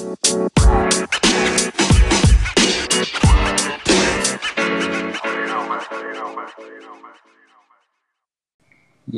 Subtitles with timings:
[0.00, 0.04] E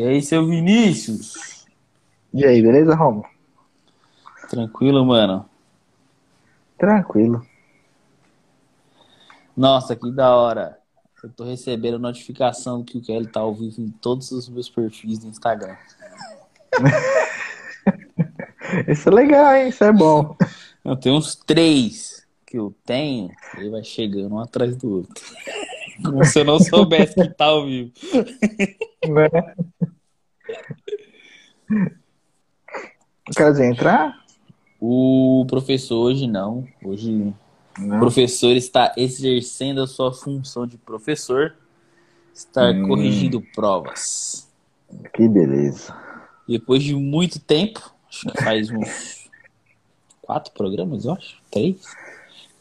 [0.03, 1.67] aí, seu Vinícius?
[2.33, 3.27] E aí, beleza, Romo?
[4.49, 5.45] Tranquilo, mano?
[6.79, 7.47] Tranquilo.
[9.55, 10.79] Nossa, que da hora.
[11.23, 15.19] Eu tô recebendo notificação que o Kelly tá ao vivo em todos os meus perfis
[15.19, 15.77] do Instagram.
[18.89, 19.69] Isso é legal, hein?
[19.69, 20.37] Isso é bom.
[20.91, 25.25] Eu tenho uns três que eu tenho, e vai chegando um atrás do outro.
[26.03, 27.93] Como se eu não soubesse que tá ao vivo.
[29.09, 29.55] Né?
[33.37, 34.25] Quer dizer, entrar?
[34.81, 36.67] O professor hoje não.
[36.83, 37.33] Hoje
[37.79, 37.97] Não.
[37.97, 41.55] o professor está exercendo a sua função de professor,
[42.35, 42.89] estar Hum.
[42.89, 44.51] corrigindo provas.
[45.15, 45.95] Que beleza.
[46.49, 49.20] Depois de muito tempo, acho que faz uns
[50.31, 51.83] quatro programas, eu acho, três.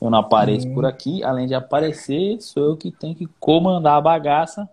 [0.02, 4.02] Eu não apareço por aqui, além de aparecer, sou eu que tenho que comandar a
[4.02, 4.68] bagaça,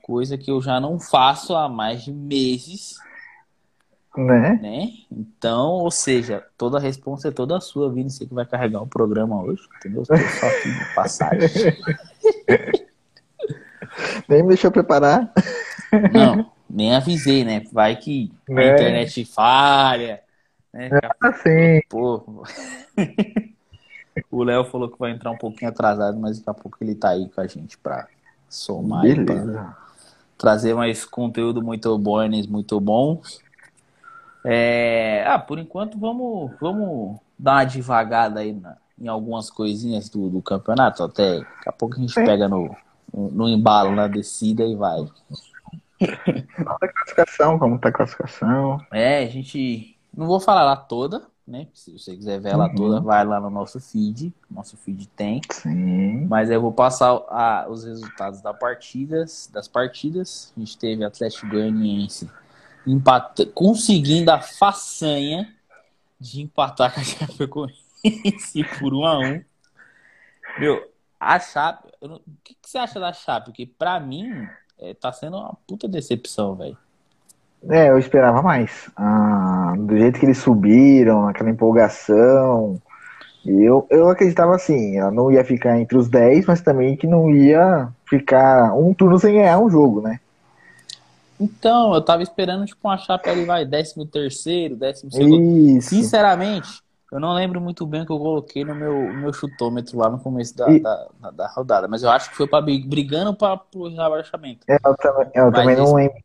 [0.00, 2.94] coisa que eu já não faço há mais de meses,
[4.16, 4.58] Né?
[4.62, 4.88] né?
[5.10, 8.86] Então, ou seja, toda a responsa é toda sua, Vini, você que vai carregar o
[8.86, 10.02] programa hoje, entendeu?
[10.02, 11.48] Estou só aqui de passagem.
[14.28, 15.32] Nem me deixou preparar.
[16.12, 17.62] Não, nem avisei, né?
[17.72, 18.74] Vai que a Né?
[18.74, 20.22] internet falha,
[20.78, 20.90] né?
[21.20, 21.80] Assim.
[21.88, 22.44] Pô.
[24.30, 27.10] o Léo falou que vai entrar um pouquinho atrasado, mas daqui a pouco ele tá
[27.10, 28.06] aí com a gente pra
[28.48, 29.76] somar e Beleza.
[30.36, 33.42] trazer mais conteúdo muito bons, muito bons.
[34.44, 40.28] É, Ah, por enquanto vamos, vamos dar uma devagada aí na- em algumas coisinhas do,
[40.28, 41.02] do campeonato.
[41.02, 42.24] Até daqui a pouco a gente Sim.
[42.24, 42.74] pega no,
[43.12, 45.00] no embalo, na descida e vai.
[46.64, 48.78] Fala da classificação, como tá classificação.
[48.92, 49.97] É, a gente.
[50.18, 51.68] Não vou falar lá toda, né?
[51.72, 52.74] Se você quiser ver ela Uhum.
[52.74, 54.34] toda, vai lá no nosso feed.
[54.50, 55.40] Nosso feed tem.
[55.52, 56.26] Sim.
[56.26, 60.52] Mas eu vou passar a- os resultados da partidas, das partidas.
[60.56, 62.28] A gente teve Atlético Goianiense
[62.84, 65.54] empata, conseguindo a façanha
[66.18, 67.84] de empatar com a Chapecoense
[68.80, 69.44] por 1 a 1
[70.58, 70.90] Meu,
[71.20, 71.92] a Chape.
[72.02, 73.46] não- o que, que você acha da Chape?
[73.46, 74.48] Porque pra mim
[74.80, 76.76] é, tá sendo uma puta decepção, velho.
[77.70, 78.90] É, eu esperava mais.
[78.96, 82.80] Ah, do jeito que eles subiram, aquela empolgação.
[83.46, 87.30] Eu, eu acreditava assim, ela não ia ficar entre os 10, mas também que não
[87.30, 90.20] ia ficar um turno sem ganhar um jogo, né?
[91.40, 95.44] Então, eu tava esperando, tipo, uma Chape ali, vai, 13 terceiro, 12 segundo.
[95.80, 96.82] Sinceramente,
[97.12, 100.18] eu não lembro muito bem o que eu coloquei no meu, meu chutômetro lá no
[100.18, 101.86] começo da, E- da, da- da rodada.
[101.86, 104.66] Mas eu acho que foi pra, brigando para o rebaixamento.
[104.68, 106.18] É, Eu também, eu Mas também isso- não lembro.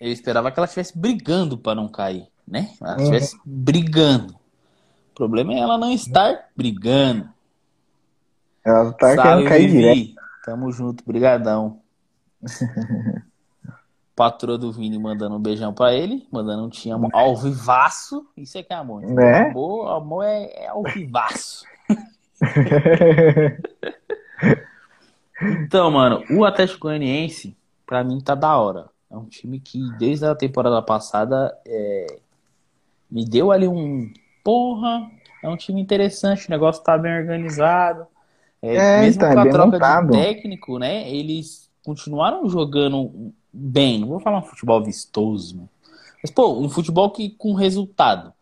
[0.00, 2.70] Eu esperava que ela estivesse brigando pra não cair, né?
[2.80, 3.02] Ela Uhum.
[3.02, 4.34] estivesse brigando.
[4.34, 7.28] O problema é ela não estar brigando.
[8.64, 9.78] Ela tá Salve, querendo cair Vivi.
[10.04, 10.26] direto.
[10.44, 11.80] Tamo junto, brigadão.
[14.14, 18.26] Patroa do Vini mandando um beijão pra ele, mandando um te amo ao vivaço.
[18.36, 19.02] Isso é que é amor.
[19.04, 19.24] entendeu?
[19.24, 19.50] Né?
[19.50, 21.64] Amor, amor é, é ao vivaço.
[25.40, 28.86] Então, mano, o Atlético Goianiense, pra mim, tá da hora.
[29.10, 32.18] É um time que, desde a temporada passada, é,
[33.10, 34.12] me deu ali um.
[34.42, 35.10] Porra,
[35.42, 38.06] é um time interessante, o negócio tá bem organizado.
[38.62, 40.06] É, É, mesmo é com a troca montado.
[40.08, 41.08] de técnico, né?
[41.10, 44.00] Eles continuaram jogando bem.
[44.00, 45.68] Não vou falar um futebol vistoso, né?
[46.22, 48.32] mas, pô, um futebol que com resultado,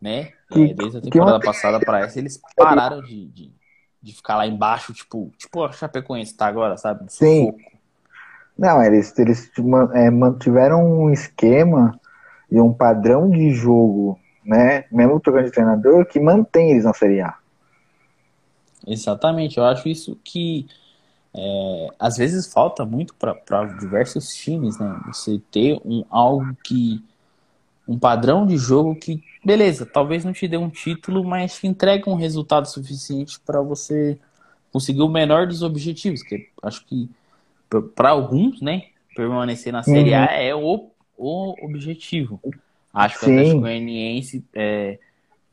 [0.00, 0.32] né?
[0.50, 3.52] Que- É, desde a temporada passada para essa, eles pararam de, de,
[4.02, 7.10] de ficar lá embaixo, tipo, tipo a Chapecoense tá agora, sabe?
[7.10, 7.46] Sim.
[7.46, 7.73] sufoco.
[8.56, 9.50] Não, eles, eles
[9.94, 11.98] é, mantiveram um esquema
[12.50, 14.84] e um padrão de jogo, né?
[14.92, 17.34] Mesmo trocando de treinador, que mantém eles na Série A.
[18.86, 20.66] Exatamente, eu acho isso que
[21.34, 25.00] é, às vezes falta muito para diversos times, né?
[25.06, 27.02] Você ter um algo que
[27.86, 32.08] um padrão de jogo que, beleza, talvez não te dê um título, mas te entrega
[32.08, 34.18] um resultado suficiente para você
[34.72, 37.10] conseguir o menor dos objetivos, que acho que
[37.82, 38.84] para alguns, né,
[39.14, 42.40] permanecer na Série A é o, o objetivo.
[42.92, 43.30] Acho que o Sim.
[43.30, 44.98] Atlético Goianiense é,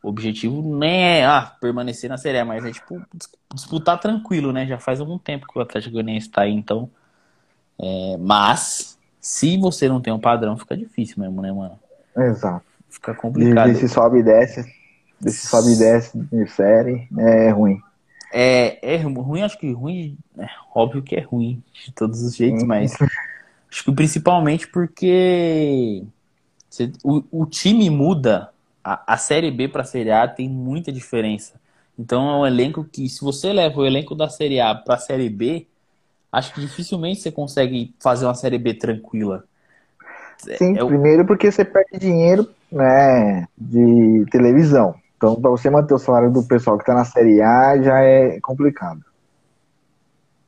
[0.03, 4.51] o objetivo nem é ah, permanecer na Série A, mas é tipo dis- disputar tranquilo,
[4.53, 4.65] né?
[4.67, 6.89] Já faz algum tempo que o Atlético Goianiense está aí, então.
[7.79, 11.79] é, mas se você não tem um padrão, fica difícil mesmo, né, mano?
[12.17, 12.65] Exato.
[12.89, 13.71] Fica complicado.
[13.71, 14.65] Desse sobe e desce,
[15.19, 17.79] desse sobe e desce de série, é ruim.
[18.33, 22.63] É, é ruim, acho que ruim, é óbvio que é ruim de todos os jeitos,
[22.63, 22.67] Hum.
[22.67, 22.93] mas
[23.71, 26.03] acho que principalmente porque
[26.69, 28.51] você- o, o time muda
[28.83, 31.59] a, a Série B para a Série A tem muita diferença.
[31.99, 34.97] Então é um elenco que, se você leva o elenco da Série A para a
[34.99, 35.67] Série B,
[36.31, 39.45] acho que dificilmente você consegue fazer uma Série B tranquila.
[40.37, 44.95] Sim, é, primeiro porque você perde dinheiro né, de televisão.
[45.21, 48.39] Então, para você manter o salário do pessoal que está na Série A já é
[48.41, 49.05] complicado.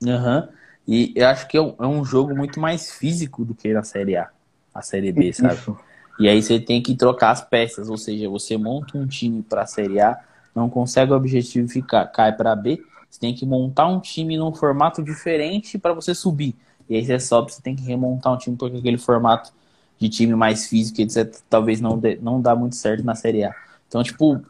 [0.04, 0.48] Uhum.
[0.88, 3.84] E eu acho que é um, é um, jogo muito mais físico do que na
[3.84, 4.30] Série A,
[4.74, 5.44] a Série B, Isso.
[5.44, 5.60] sabe?
[6.20, 9.62] E aí você tem que trocar as peças, ou seja, você monta um time para
[9.62, 10.20] a Série A,
[10.56, 14.56] não consegue o objetivo ficar, cai para B, você tem que montar um time num
[14.56, 16.56] formato diferente para você subir.
[16.90, 19.54] E aí você sobe, você tem que remontar um time porque aquele formato
[20.00, 23.54] de time mais físico, etc, talvez não, dê, não dá muito certo na Série A.
[23.88, 24.44] Então, tipo,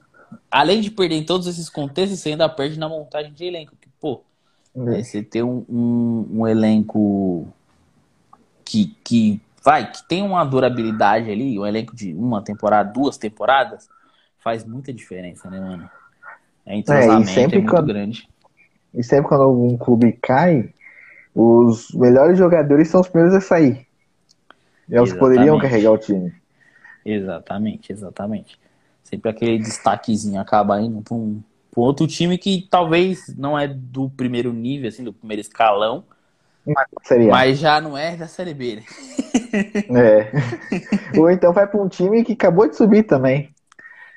[0.49, 3.75] além de perder em todos esses contextos, você ainda perde na montagem de elenco.
[3.79, 4.21] Que, pô,
[4.75, 5.03] é.
[5.03, 7.47] você ter um, um, um, elenco
[8.65, 13.87] que, que vai, que tem uma durabilidade ali, um elenco de uma temporada, duas temporadas,
[14.39, 15.89] faz muita diferença, né, mano?
[16.65, 18.27] É, entrosamento é, sempre é muito quando, grande.
[18.93, 20.73] E sempre quando algum clube cai,
[21.33, 23.85] os melhores jogadores são os primeiros a sair.
[24.89, 26.33] Eles poderiam carregar o time.
[27.05, 28.59] Exatamente, exatamente.
[29.03, 31.41] Sempre aquele destaquezinho acaba indo para um,
[31.75, 36.03] outro time que talvez não é do primeiro nível, assim, do primeiro escalão.
[36.65, 36.87] Mas,
[37.29, 38.83] mas já não é da Série B, né?
[39.53, 40.31] É.
[41.19, 43.53] Ou então vai para um time que acabou de subir também.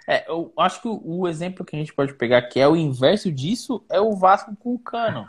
[0.09, 2.77] É, eu acho que o, o, exemplo que a gente pode pegar, que é o
[2.77, 5.29] inverso disso, é o Vasco com o Cano.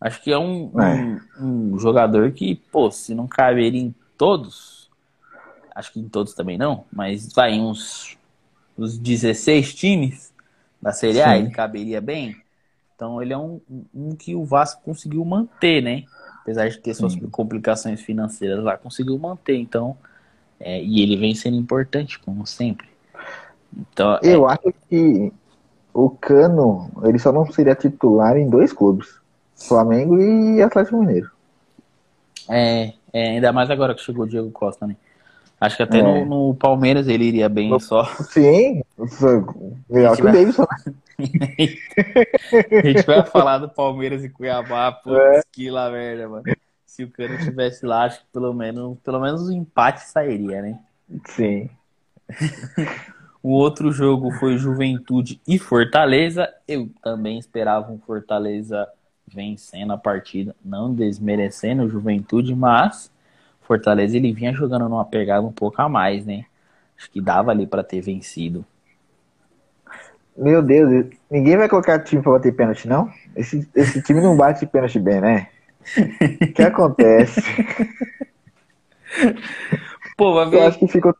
[0.00, 1.18] Acho que é um, é.
[1.40, 4.90] um, um jogador que, pô, se não caber em todos,
[5.74, 8.16] acho que em todos também não, mas vai em uns,
[8.76, 10.32] uns 16 times
[10.80, 12.36] da Série A, ele caberia bem.
[12.94, 13.60] Então ele é um,
[13.94, 16.04] um que o Vasco conseguiu manter, né?
[16.42, 17.20] Apesar de ter suas Sim.
[17.30, 19.56] complicações financeiras lá, conseguiu manter.
[19.56, 19.96] Então,
[20.60, 22.86] é, e ele vem sendo importante, como sempre.
[23.76, 24.52] Então, é Eu é...
[24.52, 25.32] acho que
[25.92, 29.22] o Cano, ele só não seria titular em dois clubes.
[29.56, 31.30] Flamengo e Atlético Mineiro.
[32.48, 34.96] É, é, ainda mais agora que chegou o Diego Costa, né?
[35.64, 36.02] Acho que até é.
[36.02, 38.04] no, no, Palmeiras ele iria bem no, só.
[38.04, 38.82] Sim,
[39.88, 40.66] melhor que o Davidson.
[41.18, 45.42] a gente vai falar do Palmeiras e Cuiabá, putz, é.
[45.50, 46.44] que lá merda, mano.
[46.84, 50.78] Se o cara estivesse lá, acho que pelo menos, pelo menos o empate sairia, né?
[51.28, 51.70] Sim.
[53.42, 56.52] o outro jogo foi Juventude e Fortaleza.
[56.68, 58.86] Eu também esperava um Fortaleza
[59.26, 63.10] vencendo a partida, não desmerecendo o Juventude, mas
[63.64, 66.44] Fortaleza ele vinha jogando numa pegada um pouco a mais, né?
[66.96, 68.64] Acho que dava ali para ter vencido.
[70.36, 73.10] Meu Deus, ninguém vai colocar time pra bater pênalti, não?
[73.36, 75.48] Esse, esse time não bate pênalti bem, né?
[76.42, 77.40] O que acontece?
[80.16, 80.58] Pô, vai ver.
[80.58, 81.14] Eu acho que ficou.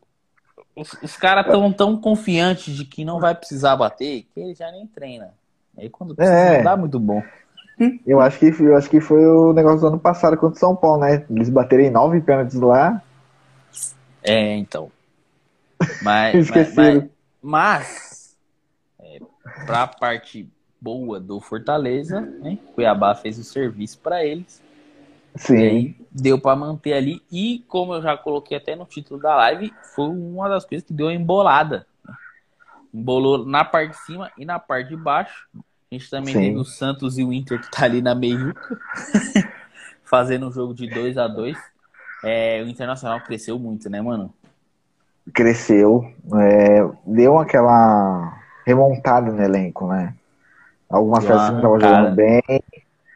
[0.75, 4.70] Os, os caras tão tão confiantes de que não vai precisar bater que ele já
[4.73, 5.32] nem treina.
[5.79, 6.56] Aí quando precisa, é.
[6.58, 7.23] não dá muito bom.
[8.06, 10.76] Eu acho que eu acho que foi o negócio do ano passado contra o São
[10.76, 11.25] Paulo, né?
[11.29, 13.03] Eles baterem nove pênaltis lá.
[14.23, 14.91] É, então.
[16.03, 17.05] Mas, mas, mas,
[17.43, 18.37] mas
[19.00, 19.19] é,
[19.67, 20.49] pra parte
[20.81, 22.59] boa do Fortaleza, né?
[22.75, 24.62] Cuiabá fez o serviço para eles.
[25.37, 25.56] Sim.
[25.56, 27.23] Aí, deu para manter ali.
[27.31, 30.93] E como eu já coloquei até no título da live, foi uma das coisas que
[30.93, 31.87] deu uma embolada.
[32.06, 32.15] Né?
[32.93, 35.49] Embolou na parte de cima e na parte de baixo.
[35.94, 36.41] A gente também Sim.
[36.41, 38.77] teve o Santos e o Inter que tá ali na meiuca,
[40.03, 41.56] fazendo um jogo de 2 a 2
[42.24, 44.34] é, O Internacional cresceu muito, né, mano?
[45.32, 46.13] Cresceu.
[46.34, 50.15] É, deu aquela remontada no elenco, né?
[50.91, 52.43] Algumas peças não estavam jogando bem.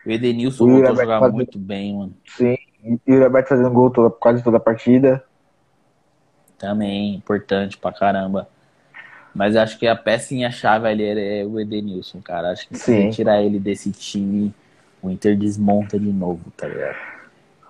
[0.07, 1.35] O Edenilson o voltou a jogar fazendo...
[1.35, 2.15] muito bem, mano.
[2.27, 2.57] Sim,
[3.05, 5.25] e o Roberto fazendo gol toda, quase toda a partida.
[6.57, 8.49] Também, importante pra caramba.
[9.35, 12.51] Mas acho que a pecinha-chave ali é o Edenilson, cara.
[12.51, 14.55] Acho que se tirar ele desse time,
[15.03, 16.97] o Inter desmonta de novo, tá ligado?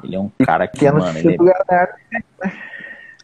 [0.03, 1.37] Ele é um cara que, que mano, ele é...
[1.37, 2.23] Galhardo, né?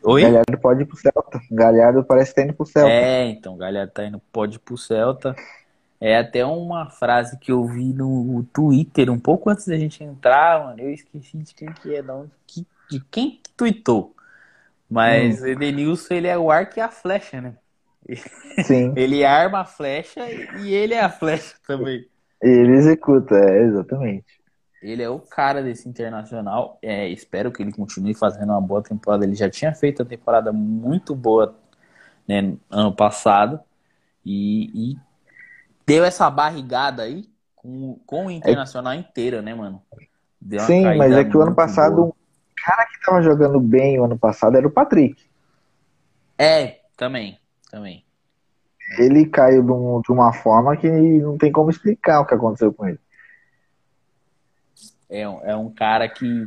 [0.02, 0.22] Oi?
[0.22, 1.40] Galhardo pode ir pro Celta.
[1.50, 2.90] Galhardo parece que tá indo pro Celta.
[2.90, 5.34] É, então, Galhardo tá indo, pode ir pro Celta.
[6.00, 10.62] É até uma frase que eu vi no Twitter um pouco antes da gente entrar,
[10.62, 10.80] mano.
[10.80, 12.30] Eu esqueci de quem que é, não,
[12.90, 14.14] de quem que tweetou.
[14.90, 15.44] Mas hum.
[15.44, 17.54] o Edenilson, ele é o arco e a flecha, né?
[18.64, 18.92] Sim.
[18.96, 20.28] ele arma a flecha
[20.60, 22.06] e ele é a flecha também.
[22.42, 24.42] Ele executa, é, exatamente.
[24.82, 26.78] Ele é o cara desse internacional.
[26.82, 29.24] É, espero que ele continue fazendo uma boa temporada.
[29.24, 31.56] Ele já tinha feito a temporada muito boa
[32.28, 33.60] né, ano passado.
[34.24, 34.98] E, e,
[35.86, 37.24] deu essa barrigada aí
[37.56, 38.96] com, com o internacional é...
[38.96, 39.82] inteiro, né, mano?
[40.66, 42.08] Sim, mas é que o ano passado, boa.
[42.08, 42.14] o
[42.62, 45.24] cara que tava jogando bem o ano passado era o Patrick.
[46.36, 47.38] É, também
[47.74, 48.04] também.
[48.98, 52.72] Ele caiu de, um, de uma forma que não tem como explicar o que aconteceu
[52.72, 53.00] com ele.
[55.10, 56.46] É, é um cara que,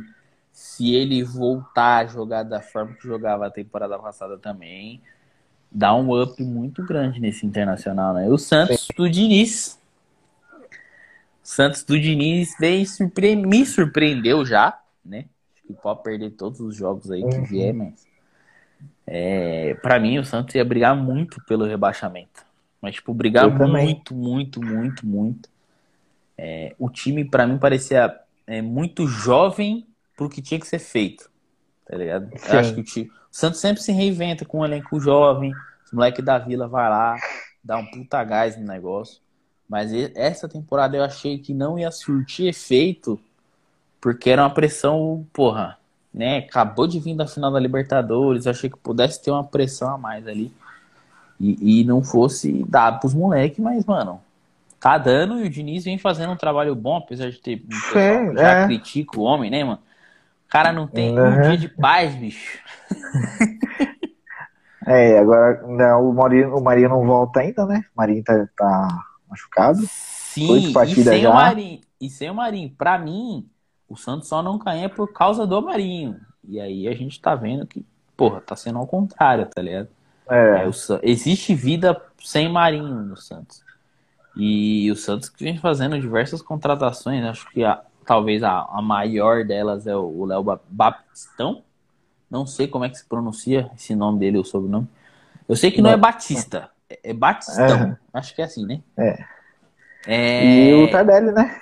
[0.52, 5.02] se ele voltar a jogar da forma que jogava a temporada passada também,
[5.70, 8.28] dá um up muito grande nesse internacional, né?
[8.28, 8.92] O Santos Sim.
[8.96, 9.78] do Diniz.
[11.42, 13.36] Santos do Diniz veio surpre...
[13.36, 15.26] me surpreendeu já, né?
[15.66, 17.44] que pode perder todos os jogos aí que uhum.
[17.44, 18.07] vier, mas
[19.10, 22.46] é, para mim o Santos ia brigar muito pelo rebaixamento.
[22.80, 25.48] Mas, tipo, brigar muito, muito, muito, muito.
[26.36, 28.14] É, o time, para mim, parecia
[28.46, 31.28] é, muito jovem pro que tinha que ser feito.
[31.86, 32.30] Tá ligado?
[32.50, 35.52] Acho que o, time, o Santos sempre se reinventa com um elenco jovem.
[35.86, 37.16] Os moleques da vila vai lá,
[37.64, 39.20] dá um puta gás no negócio.
[39.66, 43.18] Mas essa temporada eu achei que não ia surtir efeito,
[44.00, 45.78] porque era uma pressão, porra,
[46.18, 46.38] né?
[46.38, 49.96] Acabou de vir da final da Libertadores, eu achei que pudesse ter uma pressão a
[49.96, 50.52] mais ali.
[51.38, 54.20] E, e não fosse dar pros moleques, mas, mano,
[54.80, 57.64] tá dando e o Diniz vem fazendo um trabalho bom, apesar de ter.
[57.92, 58.66] Sim, já é.
[58.66, 59.78] critica o homem, né, mano?
[59.78, 61.28] O cara não tem uhum.
[61.28, 62.58] um dia de paz, bicho.
[64.84, 67.84] é, agora não, o, Marinho, o Marinho não volta ainda, né?
[67.94, 69.78] O Marinho tá, tá machucado.
[69.86, 71.30] Sim, e sem, já.
[71.30, 72.70] O Marinho, e sem o Marinho.
[72.76, 73.48] Pra mim,
[73.88, 76.20] o Santos só não ganha por causa do Marinho.
[76.46, 77.84] E aí a gente tá vendo que,
[78.16, 79.88] porra, tá sendo ao contrário, tá ligado?
[80.28, 80.64] É.
[80.64, 83.64] É, o, existe vida sem Marinho no Santos.
[84.36, 89.44] E o Santos que vem fazendo diversas contratações, acho que a, talvez a, a, maior
[89.44, 91.62] delas é o Léo Baptistão.
[92.30, 94.86] Não sei como é que se pronuncia esse nome dele, o sobrenome.
[95.48, 97.64] Eu sei que não, é Batista, é, é Batistão.
[97.64, 97.96] É.
[98.12, 98.80] Acho que é assim, né?
[98.96, 99.24] É.
[100.06, 100.70] é...
[100.70, 101.60] E o Tardelli, né?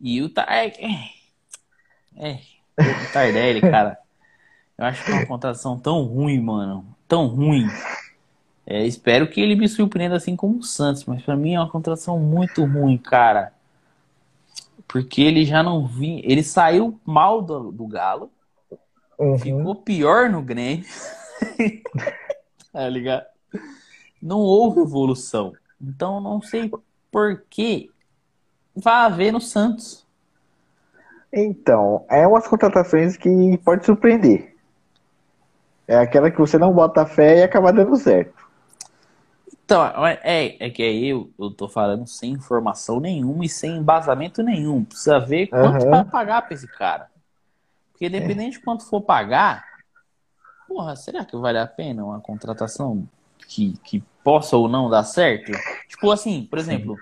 [0.00, 1.17] E o Tardelli.
[2.18, 2.40] É,
[2.78, 3.98] o Tardelli, cara.
[4.76, 6.84] Eu acho que é uma contratação tão ruim, mano.
[7.06, 7.66] Tão ruim.
[8.66, 11.70] É, espero que ele me surpreenda assim como o Santos, mas para mim é uma
[11.70, 13.52] contratação muito ruim, cara.
[14.86, 16.20] Porque ele já não vinha.
[16.24, 18.30] Ele saiu mal do, do Galo.
[19.18, 19.38] Uhum.
[19.38, 20.84] Ficou pior no Grêmio.
[22.72, 23.26] tá ligado?
[24.20, 25.52] Não houve evolução.
[25.80, 26.70] Então não sei
[27.10, 27.90] por que
[28.74, 30.07] vai haver no Santos.
[31.32, 34.54] Então, é umas contratações que pode surpreender.
[35.86, 38.48] É aquela que você não bota fé e acaba dando certo.
[39.64, 44.42] Então, é, é que aí eu, eu tô falando sem informação nenhuma e sem embasamento
[44.42, 44.82] nenhum.
[44.82, 45.90] Precisa ver quanto uhum.
[45.90, 47.08] vai pagar pra esse cara.
[47.92, 48.08] Porque é.
[48.08, 48.58] independente é.
[48.58, 49.62] de quanto for pagar,
[50.66, 53.06] porra, será que vale a pena uma contratação
[53.46, 55.52] que, que possa ou não dar certo?
[55.86, 56.96] Tipo assim, por exemplo,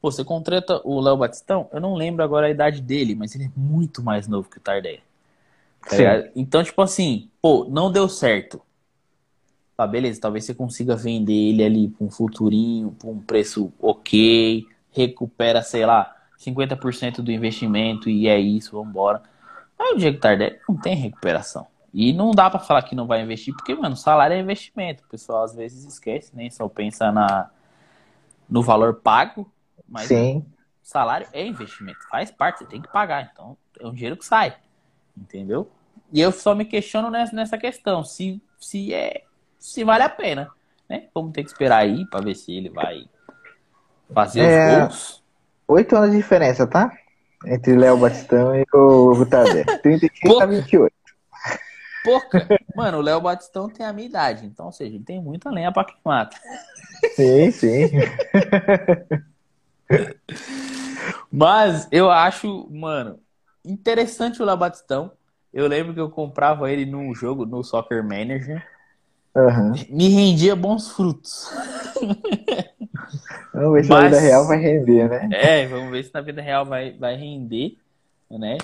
[0.00, 3.44] pô, você contrata o Léo Batistão, eu não lembro agora a idade dele, mas ele
[3.44, 5.02] é muito mais novo que o Tardelli.
[5.88, 8.60] Tá então, tipo assim, pô, não deu certo.
[9.76, 14.66] Tá, beleza, talvez você consiga vender ele ali por um futurinho, por um preço ok,
[14.90, 19.22] recupera, sei lá, 50% do investimento e é isso, vambora.
[19.78, 21.66] Mas o Diego Tardelli não tem recuperação.
[21.94, 25.04] E não dá para falar que não vai investir, porque, mano, salário é investimento.
[25.04, 26.50] O pessoal às vezes esquece, nem né?
[26.50, 27.48] só pensa na,
[28.48, 29.50] no valor pago,
[29.88, 30.44] mas Sim.
[30.82, 33.30] salário é investimento, faz parte, você tem que pagar.
[33.32, 34.56] Então, é um dinheiro que sai.
[35.16, 35.70] Entendeu?
[36.12, 39.24] E eu só me questiono nessa, nessa questão, se, se é
[39.58, 40.50] se vale a pena.
[40.88, 41.08] Né?
[41.14, 43.06] Vamos ter que esperar aí para ver se ele vai
[44.12, 45.24] fazer é, os gols.
[45.68, 46.90] Oito anos de diferença, tá?
[47.44, 49.64] Entre Léo Batistão e o Gutadé.
[49.82, 50.94] 36 a 28.
[52.04, 52.46] Pouca.
[52.74, 55.70] Mano, o Léo Batistão tem a minha idade, então, ou seja, ele tem muita lenha
[55.70, 56.30] pra queimar.
[57.14, 57.90] Sim, sim.
[61.30, 63.18] Mas eu acho, mano,
[63.64, 65.12] interessante o Léo Batistão.
[65.52, 68.64] Eu lembro que eu comprava ele num jogo no Soccer Manager.
[69.34, 69.72] Uhum.
[69.90, 71.50] Me rendia bons frutos.
[73.54, 75.28] Vamos ver se Mas, na vida real vai render, né?
[75.32, 77.76] É, vamos ver se na vida real vai, vai render,
[78.30, 78.58] né?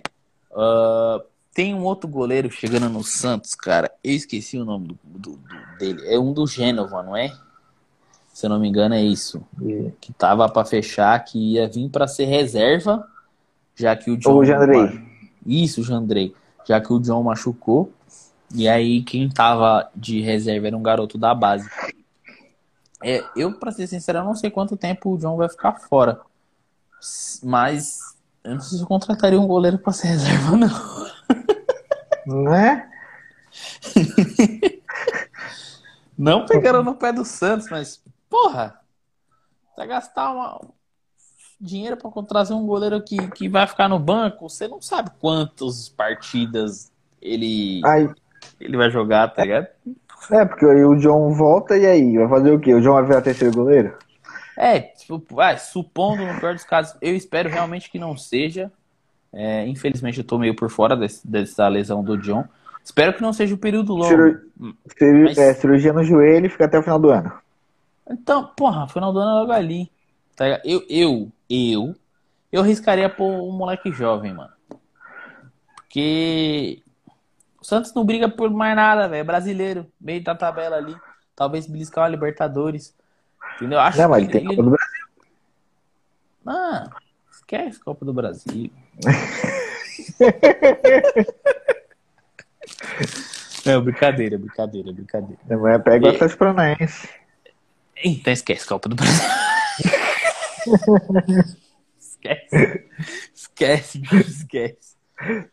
[0.50, 3.90] Uh, tem um outro goleiro chegando no Santos, cara.
[4.02, 6.02] Eu esqueci o nome do, do, do dele.
[6.06, 7.32] É um do Gênova, não é?
[8.34, 9.40] Se eu não me engano, é isso.
[9.62, 9.92] Yeah.
[10.00, 13.06] Que tava para fechar, que ia vir para ser reserva,
[13.76, 14.38] já que o John.
[14.38, 15.00] O Jandrei.
[15.46, 16.34] Isso, o Jandrei.
[16.66, 17.92] Já que o John machucou.
[18.52, 21.70] E aí quem tava de reserva era um garoto da base.
[23.00, 26.20] É, eu, pra ser sincero, eu não sei quanto tempo o John vai ficar fora.
[27.40, 28.00] Mas
[28.42, 31.04] eu não sei se eu contrataria um goleiro pra ser reserva, não.
[32.26, 32.90] Não é?
[36.18, 38.02] não pegaram no pé do Santos, mas,
[38.34, 38.80] porra,
[39.76, 40.60] vai gastar uma,
[41.60, 45.88] dinheiro para trazer um goleiro que, que vai ficar no banco, você não sabe quantas
[45.88, 46.90] partidas
[47.22, 47.80] ele.
[47.84, 48.12] Ai,
[48.60, 49.68] ele vai jogar, tá ligado?
[50.32, 52.18] É, porque aí o John volta e aí?
[52.18, 52.74] Vai fazer o quê?
[52.74, 53.96] O John vai virar terceiro goleiro?
[54.58, 58.72] É, tipo, ah, supondo no pior dos casos, eu espero realmente que não seja.
[59.32, 62.44] É, infelizmente eu tô meio por fora desse, dessa lesão do John.
[62.82, 64.08] Espero que não seja o um período longo.
[64.08, 64.40] Ciru...
[64.58, 65.38] Mas...
[65.38, 67.43] É, cirurgia no joelho e fica até o final do ano.
[68.08, 69.90] Então, porra, final do ano é logo ali.
[70.36, 71.94] Tá eu, eu, eu,
[72.52, 74.52] eu riscaria por um moleque jovem, mano.
[75.76, 76.82] Porque
[77.60, 79.20] o Santos não briga por mais nada, velho.
[79.20, 80.94] É brasileiro, meio da tabela ali.
[81.34, 82.94] Talvez beliscar uma Libertadores.
[83.56, 83.80] Entendeu?
[83.80, 84.44] Acho não, mas ele tem.
[84.44, 85.04] Copa do Brasil.
[86.46, 86.90] Ah,
[87.30, 88.70] esquece Copa do Brasil.
[93.64, 95.40] Não, brincadeira, brincadeira, brincadeira.
[95.50, 97.08] Amanhã pega o Atlético Paranaense.
[98.02, 99.28] Então esquece Copa do Brasil.
[101.98, 102.88] esquece.
[103.34, 104.96] Esquece, esquece.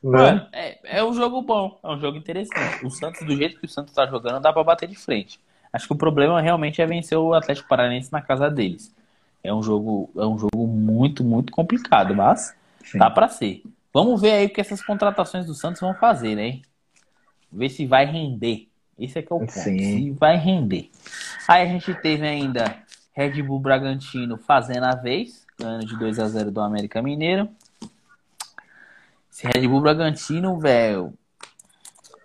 [0.02, 2.86] Mano, é, é um jogo bom, é um jogo interessante.
[2.86, 5.40] O Santos, do jeito que o Santos tá jogando, dá pra bater de frente.
[5.72, 8.94] Acho que o problema realmente é vencer o Atlético Paranaense na casa deles.
[9.44, 13.00] É um jogo, é um jogo muito, muito complicado, mas Sim.
[13.00, 13.64] dá para ser.
[13.94, 16.62] Vamos ver aí o que essas contratações do Santos vão fazer, né?
[17.52, 18.68] Ver se vai render.
[19.02, 19.52] Esse é que é o ponto.
[19.52, 20.14] Sim.
[20.14, 20.90] Vai render.
[21.48, 26.28] Aí a gente teve ainda Red Bull Bragantino fazendo a vez, ganhando de 2 a
[26.28, 27.50] 0 do América Mineiro.
[29.32, 31.14] Esse Red Bull Bragantino, velho.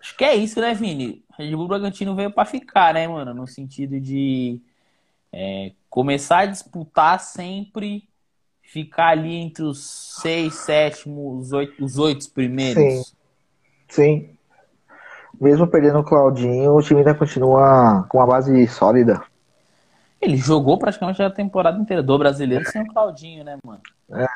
[0.01, 1.25] Acho que é isso, né, Vini?
[1.39, 3.33] Red Bull Bragantino veio para ficar, né, mano?
[3.33, 4.61] No sentido de
[5.33, 8.07] é, começar a disputar sempre,
[8.61, 13.09] ficar ali entre os seis, sétimos, os oito, os oito primeiros.
[13.09, 13.15] Sim.
[13.89, 14.36] Sim.
[15.41, 19.23] Mesmo perdendo o Claudinho, o time ainda continua com uma base sólida.
[20.21, 23.81] Ele jogou praticamente a temporada inteira do brasileiro sem o Claudinho, né, mano?
[24.11, 24.27] É.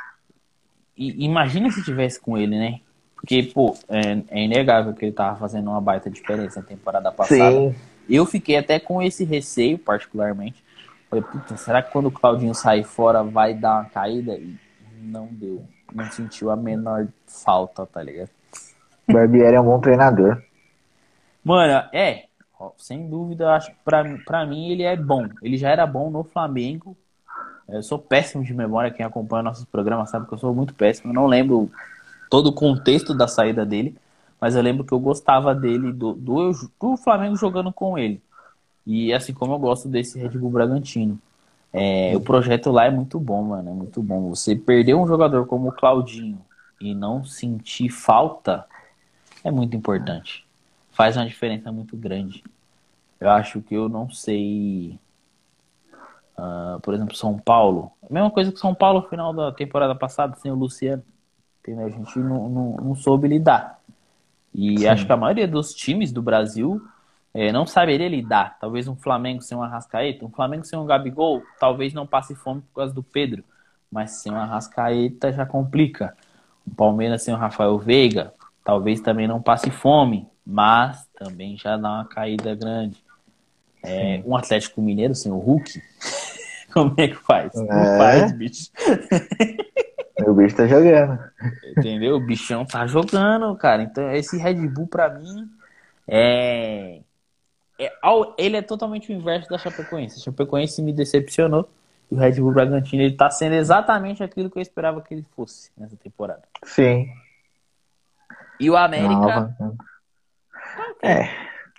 [0.97, 2.81] E, imagina se tivesse com ele, né?
[3.15, 7.51] Porque, pô, é, é, inegável que ele tava fazendo uma baita diferença na temporada passada.
[7.51, 7.75] Sim.
[8.09, 10.63] Eu fiquei até com esse receio, particularmente.
[11.09, 14.35] Falei, puta, será que quando o Claudinho sair fora vai dar uma caída?
[14.35, 14.57] E
[15.03, 15.65] não deu.
[15.93, 18.31] Não sentiu a menor falta, tá ligado?
[19.09, 20.43] Barbieri é um bom treinador.
[21.43, 22.27] Mano, é,
[22.77, 25.27] sem dúvida, acho que pra, pra mim ele é bom.
[25.43, 26.97] Ele já era bom no Flamengo.
[27.69, 31.11] Eu sou péssimo de memória, quem acompanha nossos programas sabe que eu sou muito péssimo.
[31.11, 31.71] Eu não lembro
[32.29, 33.97] todo o contexto da saída dele,
[34.41, 36.51] mas eu lembro que eu gostava dele, do, do,
[36.81, 38.21] do Flamengo jogando com ele.
[38.87, 41.19] E assim como eu gosto desse Red Bull Bragantino.
[41.73, 43.71] É, o projeto lá é muito bom, mano.
[43.71, 44.29] É muito bom.
[44.31, 46.41] Você perder um jogador como o Claudinho
[46.81, 48.67] e não sentir falta
[49.45, 50.45] é muito importante
[51.01, 52.45] faz uma diferença muito grande.
[53.19, 54.99] Eu acho que eu não sei.
[56.37, 57.91] Uh, por exemplo, São Paulo.
[58.03, 61.03] A mesma coisa que São Paulo no final da temporada passada, sem o Luciano.
[61.61, 61.87] Entendeu?
[61.87, 63.81] A gente não, não, não soube lidar.
[64.55, 64.89] E Sim.
[64.89, 66.83] acho que a maioria dos times do Brasil
[67.33, 68.59] é, não saberia lidar.
[68.61, 72.61] Talvez um Flamengo sem um Arrascaeta, um Flamengo sem um Gabigol, talvez não passe fome
[72.61, 73.43] por causa do Pedro.
[73.91, 76.15] Mas sem um Arrascaeta já complica.
[76.67, 81.89] O Palmeiras sem o Rafael Veiga, talvez também não passe fome mas também já dá
[81.89, 83.03] uma caída grande.
[83.83, 85.81] É, um Atlético Mineiro sem o Hulk,
[86.75, 87.55] como é que faz?
[87.55, 87.61] É.
[87.61, 88.71] Não faz, bicho.
[90.27, 91.19] o bicho tá jogando.
[91.79, 92.17] Entendeu?
[92.17, 93.83] O bichão tá jogando, cara.
[93.83, 95.49] Então, esse Red Bull, pra mim,
[96.07, 97.01] é...
[97.79, 97.93] é.
[98.37, 100.19] Ele é totalmente o inverso da Chapecoense.
[100.19, 101.71] A Chapecoense me decepcionou.
[102.11, 105.25] E o Red Bull Bragantino, ele tá sendo exatamente aquilo que eu esperava que ele
[105.37, 106.43] fosse nessa temporada.
[106.65, 107.09] Sim.
[108.61, 109.57] E o América.
[109.59, 109.70] Não,
[111.03, 111.29] é.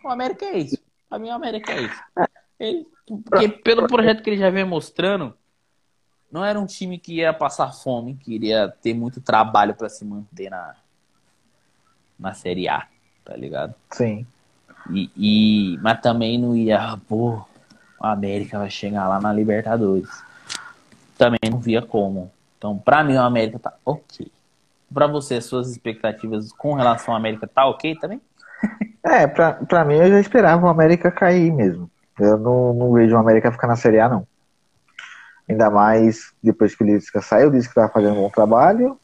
[0.04, 0.78] O América é isso.
[1.10, 2.04] Pra mim, o América é isso.
[2.60, 2.88] Ele,
[3.26, 5.34] porque pelo projeto que ele já vem mostrando,
[6.32, 10.06] não era um time que ia passar fome, que iria ter muito trabalho para se
[10.06, 10.76] manter na,
[12.18, 12.88] na Série A,
[13.26, 13.76] tá ligado?
[13.92, 14.26] Sim.
[14.90, 17.42] E, e, mas também não ia, pô,
[18.00, 20.10] o América vai chegar lá na Libertadores.
[21.18, 22.32] Também não via como.
[22.58, 24.32] Então, pra mim, o América tá ok.
[24.94, 28.22] Pra você, suas expectativas com relação ao América tá ok também?
[29.04, 31.90] É, pra, pra mim eu já esperava o América cair mesmo.
[32.20, 34.28] Eu não, não vejo o América ficar na Série A, não.
[35.50, 38.98] Ainda mais depois que o Lisca saiu, disse que estava fazendo um bom trabalho.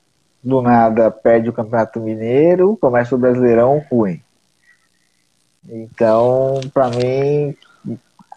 [0.43, 4.21] Do nada perde o Campeonato Mineiro, começa o Brasileirão ruim.
[5.67, 7.55] Então, para mim,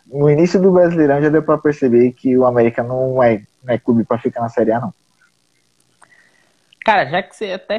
[0.06, 3.78] no início do Brasileirão já deu para perceber que o América não é, não é
[3.78, 4.94] clube para ficar na Série A, não.
[6.84, 7.78] Cara, já que você até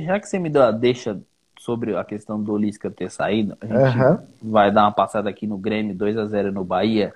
[0.00, 1.20] já que você me deu a deixa
[1.64, 4.18] sobre a questão do Lisca ter saído, a gente uhum.
[4.42, 7.10] vai dar uma passada aqui no Grêmio 2 a 0 no Bahia.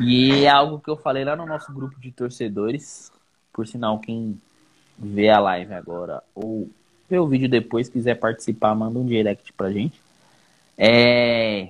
[0.00, 3.12] E é algo que eu falei lá no nosso grupo de torcedores.
[3.52, 4.40] Por sinal, quem
[4.98, 6.68] vê a live agora ou
[7.08, 10.00] vê o vídeo depois, quiser participar, manda um direct pra gente.
[10.76, 11.68] É...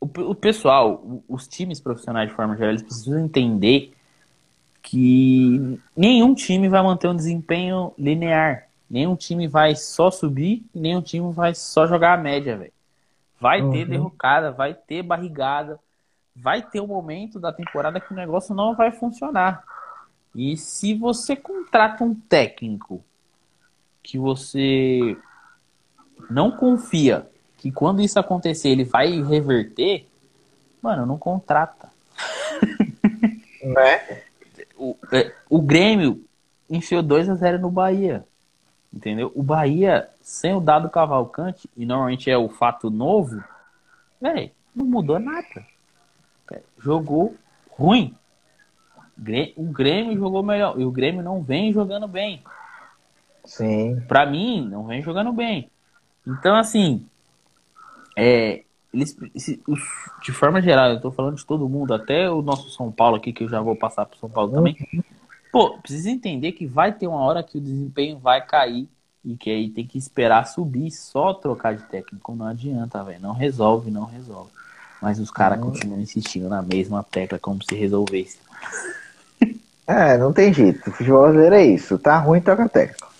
[0.00, 3.92] o, o pessoal, os times profissionais de forma geral, eles precisam entender
[4.80, 8.67] que nenhum time vai manter um desempenho linear.
[8.90, 12.72] Nenhum time vai só subir e nenhum time vai só jogar a média, velho.
[13.40, 13.70] Vai uhum.
[13.70, 15.78] ter derrocada, vai ter barrigada,
[16.34, 19.62] vai ter um momento da temporada que o negócio não vai funcionar.
[20.34, 23.04] E se você contrata um técnico
[24.02, 25.16] que você
[26.30, 30.06] não confia que quando isso acontecer ele vai reverter,
[30.80, 31.90] mano, não contrata.
[33.60, 34.22] Né?
[34.78, 36.24] o, é, o Grêmio
[36.70, 38.24] enfiou 2 a 0 no Bahia.
[38.98, 39.30] Entendeu?
[39.32, 43.40] O Bahia, sem o dado Cavalcante, e normalmente é o fato novo,
[44.20, 45.64] velho, não mudou nada.
[46.80, 47.36] Jogou
[47.70, 48.12] ruim.
[49.56, 50.80] O Grêmio jogou melhor.
[50.80, 52.42] E o Grêmio não vem jogando bem.
[53.44, 54.00] Sim.
[54.08, 55.70] Pra mim, não vem jogando bem.
[56.26, 57.06] Então, assim,
[58.16, 59.16] é, eles,
[60.22, 63.32] de forma geral, eu tô falando de todo mundo, até o nosso São Paulo aqui,
[63.32, 64.76] que eu já vou passar pro São Paulo também.
[65.50, 68.88] Pô, precisa entender que vai ter uma hora que o desempenho vai cair
[69.24, 73.20] e que aí tem que esperar subir, só trocar de técnico não adianta, velho.
[73.20, 74.50] Não resolve, não resolve.
[75.00, 78.38] Mas os caras continuam insistindo na mesma tecla como se resolvesse.
[79.90, 80.90] É, não tem jeito.
[80.90, 81.98] O futebol brasileiro é isso.
[81.98, 83.10] Tá ruim, toca técnico.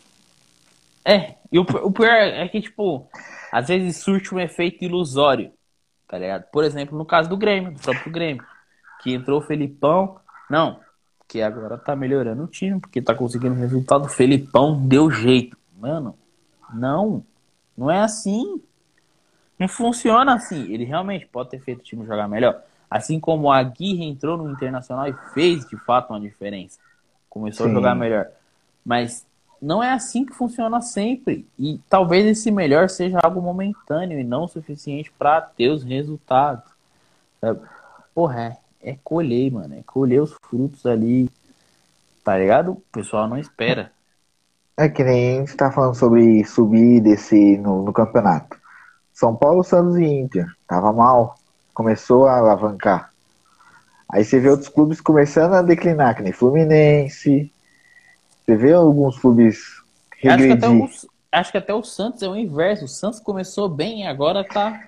[1.03, 3.09] É, e o, o pior é que, tipo,
[3.51, 5.51] às vezes surte um efeito ilusório
[6.09, 6.45] tá ligado?
[6.51, 8.45] Por exemplo, no caso do Grêmio, do próprio Grêmio,
[9.03, 10.81] que entrou o Felipão, não,
[11.29, 15.59] que agora tá melhorando o time, porque tá conseguindo resultado, o Felipão deu jeito.
[15.79, 16.17] Mano,
[16.73, 17.23] não,
[17.77, 18.61] não é assim.
[19.59, 20.73] Não funciona assim.
[20.73, 22.63] Ele realmente pode ter feito o time jogar melhor.
[22.91, 26.79] Assim como a Aguirre entrou no Internacional e fez de fato uma diferença.
[27.29, 27.73] Começou Sim.
[27.73, 28.29] a jogar melhor.
[28.83, 29.27] Mas
[29.61, 31.47] não é assim que funciona sempre.
[31.59, 36.71] E talvez esse melhor seja algo momentâneo e não suficiente para ter os resultados.
[37.39, 37.61] Sabe?
[38.15, 39.75] Porra, é, é colher, mano.
[39.75, 41.31] É colher os frutos ali.
[42.25, 42.73] Tá ligado?
[42.73, 43.93] O pessoal não espera.
[44.81, 48.57] É que nem você tá falando sobre subir e descer no, no campeonato.
[49.13, 50.47] São Paulo, Santos e Inter.
[50.69, 51.35] Tava mal.
[51.75, 53.13] Começou a alavancar.
[54.09, 57.53] Aí você vê outros clubes começando a declinar, que nem Fluminense,
[58.49, 59.83] você vê alguns clubes
[60.17, 60.53] regredir.
[60.53, 62.87] Acho que, até o, acho que até o Santos é o inverso.
[62.87, 64.81] O Santos começou bem, agora tá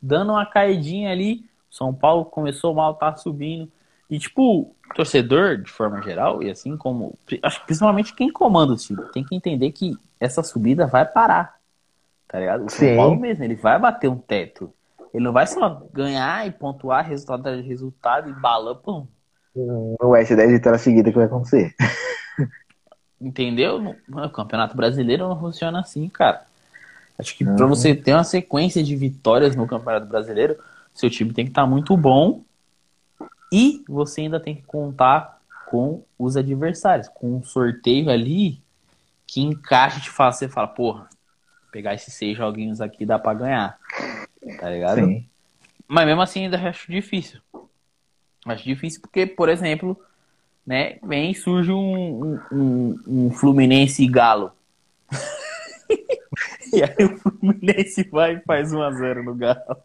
[0.00, 1.44] dando uma caidinha ali.
[1.72, 3.66] São Paulo começou mal, tá subindo.
[4.10, 7.18] E, tipo, torcedor, de forma geral, e assim como.
[7.42, 11.56] Acho que principalmente quem comanda o time, tem que entender que essa subida vai parar.
[12.28, 12.66] Tá ligado?
[12.66, 12.96] O São Sim.
[12.96, 14.70] Paulo mesmo, ele vai bater um teto.
[15.14, 19.06] Ele não vai só ganhar e pontuar resultado de resultado e bala, pum.
[19.56, 21.74] Não vai ser 10 vitórias seguidas que vai acontecer.
[23.18, 23.96] Entendeu?
[24.10, 26.42] O Campeonato Brasileiro não funciona assim, cara.
[27.18, 27.56] Acho que uhum.
[27.56, 30.58] para você ter uma sequência de vitórias no Campeonato Brasileiro,
[30.94, 32.42] seu time tem que estar tá muito bom
[33.52, 38.62] e você ainda tem que contar com os adversários, com um sorteio ali
[39.26, 41.08] que encaixa e te faz você fala, porra,
[41.70, 43.78] pegar esses seis joguinhos aqui dá para ganhar.
[44.58, 44.96] Tá ligado?
[44.96, 45.26] Sim.
[45.88, 47.40] Mas mesmo assim ainda acho difícil.
[48.44, 49.98] Acho difícil porque, por exemplo,
[50.66, 50.98] né?
[51.02, 54.52] Vem surge um, um, um Fluminense e Galo.
[56.72, 59.76] e aí o Fluminense vai e faz 1x0 no Galo.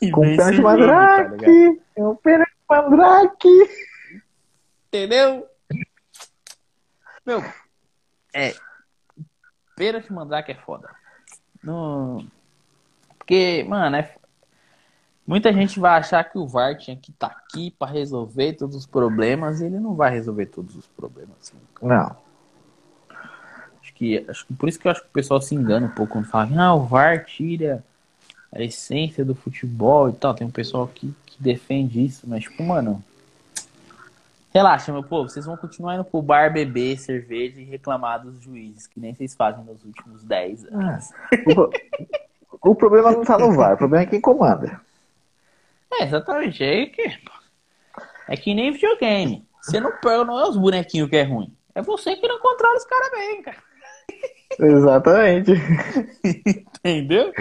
[0.00, 1.82] E Com o pênalti Mandrake!
[1.94, 3.70] Tá o pênalti Mandrake!
[4.88, 5.46] Entendeu?
[7.24, 7.44] Meu,
[8.34, 8.54] é.
[9.76, 10.90] Pênalti Mandrake é foda.
[11.62, 12.24] No...
[13.18, 14.14] Porque, mano, é,
[15.26, 18.76] Muita gente vai achar que o VAR tinha que estar tá aqui para resolver todos
[18.76, 21.52] os problemas e ele não vai resolver todos os problemas.
[21.82, 22.16] Não.
[23.82, 25.90] Acho que, acho que por isso que eu acho que o pessoal se engana um
[25.90, 27.84] pouco quando fala que ah, o VAR tira
[28.56, 30.34] a essência do futebol e tal.
[30.34, 33.02] Tem um pessoal que, que defende isso, mas tipo, mano.
[34.52, 38.86] Relaxa, meu povo, vocês vão continuar indo pro bar beber cerveja e reclamar dos juízes,
[38.86, 41.10] que nem vocês fazem nos últimos 10 anos.
[42.62, 44.80] o, o problema não tá no VAR, o problema é quem comanda.
[45.92, 46.64] É, exatamente.
[46.64, 47.18] É que,
[48.28, 49.46] é que nem videogame.
[49.60, 51.54] Você não pega, não é os bonequinhos que é ruim.
[51.74, 53.58] É você que não controla os caras bem, cara.
[54.58, 55.52] Exatamente.
[56.78, 57.32] Entendeu?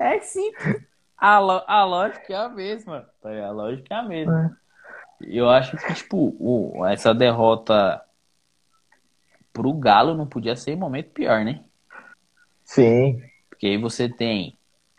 [0.00, 0.82] É simples.
[1.22, 3.06] A, a lógica é a mesma.
[3.20, 4.56] Tá a lógica é a mesma.
[5.20, 5.26] É.
[5.28, 8.02] Eu acho que, tipo, o, essa derrota
[9.52, 11.62] pro Galo não podia ser momento pior, né?
[12.64, 13.22] Sim.
[13.50, 14.56] Porque aí você tem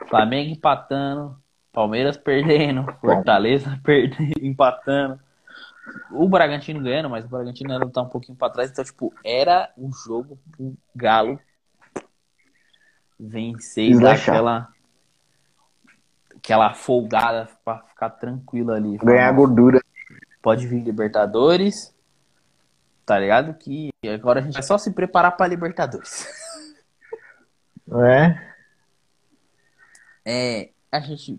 [0.08, 1.36] Flamengo empatando,
[1.74, 5.20] Palmeiras perdendo, Fortaleza perdendo, empatando.
[6.12, 8.70] O Bragantino ganhando, mas o Bragantino ainda tá um pouquinho para trás.
[8.70, 11.40] Então, tipo, era o jogo pro Galo
[13.20, 14.18] vencer e dar
[16.44, 16.74] aquela.
[16.74, 18.98] folgada pra ficar tranquilo ali.
[18.98, 19.82] Ganhar gordura.
[20.42, 21.94] Pode vir Libertadores.
[23.06, 23.54] Tá ligado?
[23.54, 26.28] Que agora a gente vai só se preparar pra Libertadores.
[27.94, 28.40] É?
[30.26, 31.38] É, a gente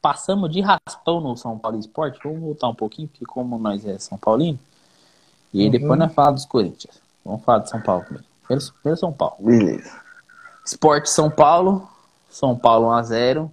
[0.00, 2.20] passamos de raspão no São Paulo Esporte.
[2.22, 4.60] Vamos voltar um pouquinho, porque como nós é São Paulino.
[5.52, 5.72] E aí uhum.
[5.72, 7.00] depois nós falamos dos Corinthians.
[7.24, 8.26] Vamos falar de São Paulo primeiro.
[8.46, 9.36] Primeiro, primeiro São Paulo.
[9.40, 10.00] Beleza.
[10.64, 11.88] Esporte São Paulo.
[12.30, 13.50] São Paulo 1x0.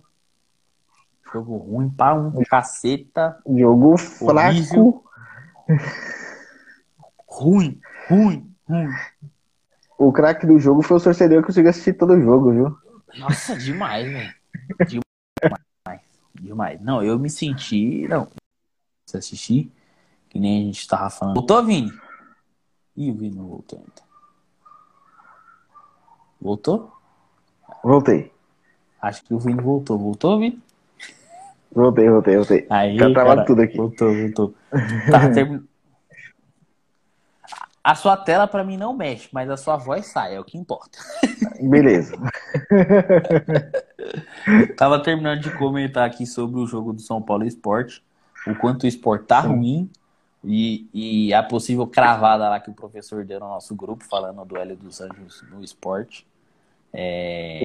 [1.33, 3.39] Jogo ruim pra um caceta.
[3.47, 5.03] Jogo fraco.
[7.27, 8.89] ruim, ruim, ruim.
[9.97, 12.77] O craque do jogo foi o torcedor que conseguiu assistir todo o jogo, viu?
[13.17, 14.33] Nossa, demais, velho.
[14.87, 16.01] Demais.
[16.33, 16.81] Demais.
[16.81, 18.07] Não, eu me senti.
[18.07, 18.27] Não.
[19.05, 19.71] Se assistir,
[20.29, 21.35] que nem a gente tava falando.
[21.35, 21.91] Voltou, Vini?
[22.95, 24.09] Ih, o Vini não voltou ainda.
[26.39, 26.93] Voltou?
[27.83, 28.31] Voltei.
[29.01, 29.97] Acho que o Vini voltou.
[29.97, 30.61] Voltou, Vini?
[31.71, 32.67] Voltei, voltei, voltei.
[32.69, 33.77] Aí, tá travado tudo aqui.
[33.77, 34.53] Voltou, voltou.
[35.09, 35.63] Tá, termin...
[37.83, 40.57] A sua tela para mim não mexe, mas a sua voz sai, é o que
[40.57, 40.99] importa.
[41.61, 42.15] Beleza.
[44.77, 48.03] Tava terminando de comentar aqui sobre o jogo do São Paulo Esporte,
[48.45, 49.89] o quanto o esporte tá ruim
[50.43, 54.57] e, e a possível cravada lá que o professor deu no nosso grupo, falando do
[54.57, 56.27] Hélio dos Anjos no esporte.
[56.93, 57.61] É,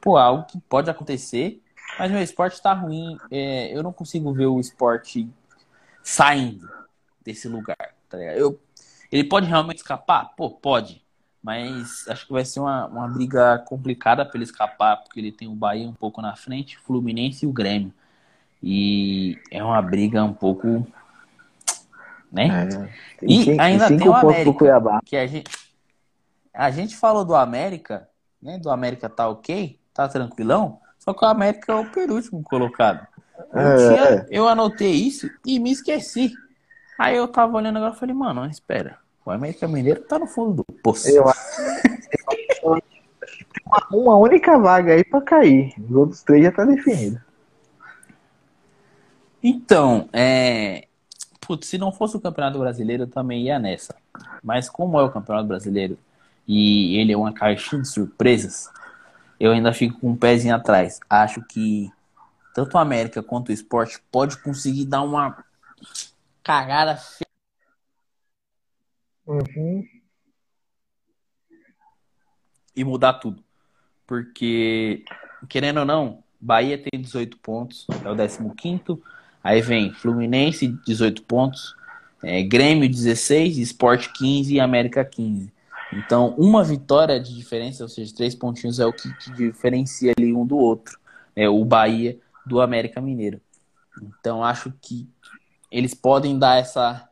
[0.00, 1.62] pô, algo que pode acontecer,
[1.98, 3.16] mas meu esporte tá ruim.
[3.30, 5.28] É, eu não consigo ver o esporte
[6.02, 6.68] saindo
[7.24, 8.18] desse lugar, tá?
[8.18, 8.60] Eu,
[9.10, 10.34] ele pode realmente escapar?
[10.36, 11.02] Pô, pode.
[11.42, 15.46] Mas acho que vai ser uma, uma briga complicada para ele escapar, porque ele tem
[15.46, 17.92] o Bahia um pouco na frente, o Fluminense e o Grêmio.
[18.62, 20.86] E é uma briga um pouco.
[22.32, 22.48] Né?
[22.48, 25.00] É, e cinco, ainda tem o América.
[25.04, 25.50] Que a gente,
[26.52, 28.08] a gente falou do América,
[28.40, 28.58] né?
[28.58, 30.80] Do América tá ok, tá tranquilão.
[31.04, 33.06] Só que o América é o penúltimo colocado.
[33.52, 34.26] Eu, é, tinha, é.
[34.30, 36.32] eu anotei isso e me esqueci.
[36.98, 38.98] Aí eu tava olhando agora e falei, mano, espera.
[39.24, 41.08] O América Mineiro tá no fundo do poço.
[41.08, 41.24] Eu
[42.62, 42.82] uma,
[43.92, 45.74] uma única vaga aí para cair.
[45.78, 47.20] Os outros três já tá definido.
[49.42, 50.86] Então, é.
[51.38, 53.94] Putz, se não fosse o Campeonato Brasileiro, eu também ia nessa.
[54.42, 55.98] Mas como é o Campeonato Brasileiro
[56.48, 58.70] e ele é uma caixinha de surpresas,
[59.38, 61.00] eu ainda fico com um pezinho atrás.
[61.08, 61.90] Acho que
[62.54, 65.44] tanto o América quanto o esporte pode conseguir dar uma
[66.42, 67.24] cagada feia
[69.26, 69.86] Uhum.
[72.76, 73.42] E mudar tudo.
[74.06, 75.04] Porque,
[75.48, 79.02] querendo ou não, Bahia tem 18 pontos, é o 15.
[79.42, 81.74] Aí vem Fluminense, 18 pontos.
[82.22, 83.58] É, Grêmio, 16.
[83.58, 84.54] Sport, 15.
[84.54, 85.52] E América, 15.
[85.94, 90.32] Então, uma vitória de diferença, ou seja, três pontinhos, é o que, que diferencia ali
[90.32, 90.98] um do outro.
[91.36, 93.40] É o Bahia do América Mineiro.
[94.02, 95.08] Então, acho que
[95.70, 97.08] eles podem dar essa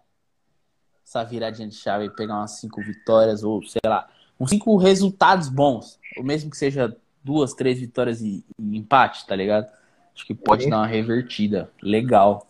[1.05, 4.09] essa viradinha de chave e pegar umas cinco vitórias, ou sei lá,
[4.41, 5.99] uns cinco resultados bons.
[6.17, 9.71] Ou mesmo que seja duas, três vitórias e, e empate, tá ligado?
[10.15, 11.71] Acho que pode dar uma revertida.
[11.83, 12.47] Legal.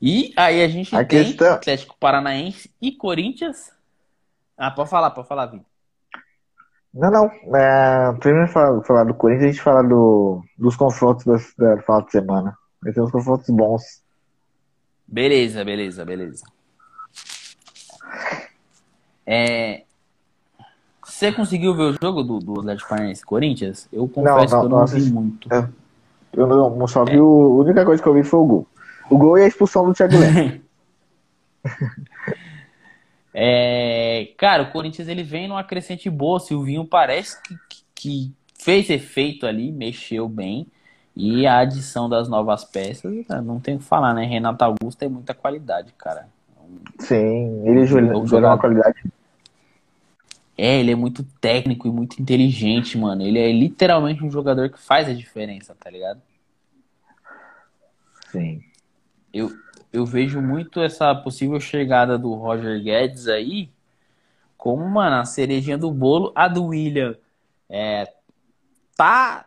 [0.00, 1.54] E aí a gente a tem questão...
[1.54, 3.72] Atlético Paranaense e Corinthians.
[4.56, 5.66] Ah, pode falar, pode falar, Vini.
[6.94, 7.56] Não, não.
[7.56, 11.34] É, primeiro falar, falar do Corinthians, a gente fala do, dos confrontos da,
[11.74, 12.56] da final de semana.
[12.82, 14.02] Vai ter uns confrontos bons.
[15.06, 16.44] Beleza, beleza, beleza.
[19.26, 19.82] É...
[21.04, 23.88] Você conseguiu ver o jogo do, do Atlético Paranaense Corinthians?
[23.92, 25.52] Eu confesso não, não, que eu não, não vi muito.
[25.52, 25.68] É.
[26.32, 27.20] Eu não, só vi é.
[27.20, 28.66] o, a única coisa que eu vi foi o gol.
[29.10, 30.60] O gol e a expulsão do Thiago Leifert.
[33.32, 36.36] é, cara, o Corinthians ele vem numa crescente boa.
[36.36, 37.56] O Silvinho parece que,
[37.94, 40.66] que, fez efeito ali, mexeu bem.
[41.16, 43.12] E a adição das novas peças,
[43.44, 44.24] não tem o que falar, né?
[44.24, 46.28] Renato Augusto tem muita qualidade, cara.
[46.98, 49.02] Sim, ele joga, joga uma qualidade.
[50.56, 53.22] É, ele é muito técnico e muito inteligente, mano.
[53.22, 56.20] Ele é literalmente um jogador que faz a diferença, tá ligado?
[58.30, 58.62] Sim.
[59.32, 59.50] Eu,
[59.92, 63.70] eu vejo muito essa possível chegada do Roger Guedes aí
[64.56, 66.32] como, mano, a cerejinha do bolo.
[66.34, 67.16] A do William
[67.70, 68.12] é,
[68.96, 69.46] tá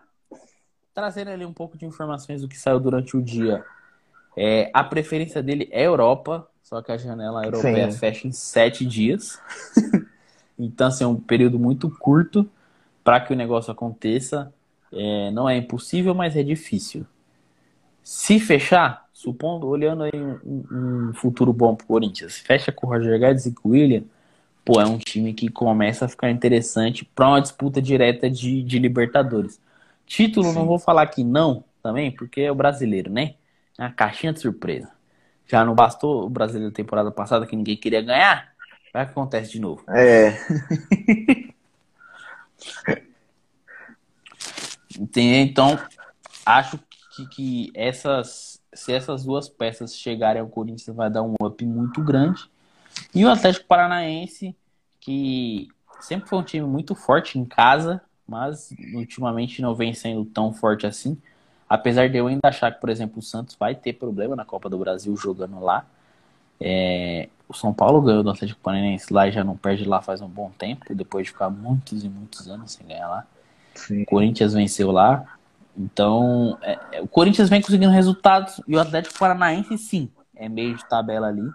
[0.93, 3.63] trazendo ali um pouco de informações do que saiu durante o dia.
[4.35, 7.97] É, a preferência dele é Europa, só que a janela europeia Sim.
[7.97, 9.39] fecha em sete dias.
[10.57, 12.49] então, assim, é um período muito curto
[13.03, 14.53] para que o negócio aconteça.
[14.93, 17.05] É, não é impossível, mas é difícil.
[18.03, 22.89] Se fechar, supondo, olhando aí um, um futuro bom para o Corinthians, fecha com o
[22.89, 24.03] Roger Guedes e com o William,
[24.65, 28.79] pô, é um time que começa a ficar interessante para uma disputa direta de, de
[28.79, 29.59] Libertadores
[30.11, 30.55] Título, Sim.
[30.55, 33.35] não vou falar que não também, porque é o brasileiro, né?
[33.79, 34.91] É uma caixinha de surpresa.
[35.47, 38.51] Já não bastou o brasileiro da temporada passada que ninguém queria ganhar?
[38.93, 39.85] Vai que acontece de novo.
[39.89, 40.37] É.
[45.15, 45.79] então,
[46.45, 46.77] acho
[47.15, 52.01] que, que essas, se essas duas peças chegarem ao Corinthians, vai dar um up muito
[52.01, 52.49] grande.
[53.13, 54.55] E o Atlético Paranaense,
[54.99, 55.67] que
[55.99, 60.85] sempre foi um time muito forte em casa, mas ultimamente não vem sendo tão forte
[60.85, 61.17] assim.
[61.67, 64.69] Apesar de eu ainda achar que, por exemplo, o Santos vai ter problema na Copa
[64.69, 65.85] do Brasil jogando lá.
[66.59, 70.21] É, o São Paulo ganhou do Atlético Paranaense lá e já não perde lá faz
[70.21, 73.25] um bom tempo, depois de ficar muitos e muitos anos sem ganhar lá.
[73.73, 74.03] Sim.
[74.03, 75.37] O Corinthians venceu lá.
[75.77, 80.75] Então, é, é, o Corinthians vem conseguindo resultados e o Atlético Paranaense, sim, é meio
[80.75, 81.49] de tabela ali.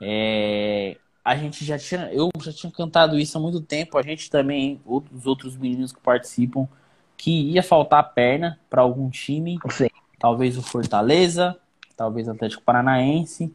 [0.00, 3.96] É, a gente já tinha, eu já tinha cantado isso há muito tempo.
[3.96, 6.66] A gente também, os outros meninos que participam,
[7.16, 9.58] que ia faltar perna para algum time.
[9.70, 9.88] Sim.
[10.18, 11.56] Talvez o Fortaleza,
[11.96, 13.54] talvez o Atlético Paranaense.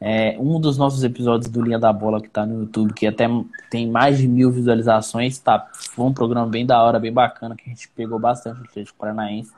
[0.00, 3.26] É, um dos nossos episódios do Linha da Bola que está no YouTube, que até
[3.68, 5.68] tem mais de mil visualizações, tá?
[5.72, 8.98] Foi um programa bem da hora, bem bacana, que a gente pegou bastante o Atlético
[8.98, 9.52] Paranaense.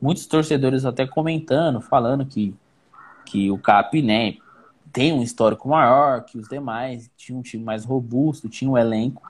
[0.00, 2.54] Muitos torcedores até comentando, falando que,
[3.24, 4.36] que o Cap, né,
[4.92, 9.22] tem um histórico maior que os demais, tinha um time mais robusto, tinha um elenco,